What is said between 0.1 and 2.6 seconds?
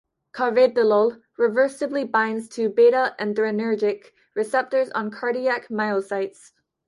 Carvedilol reversibly binds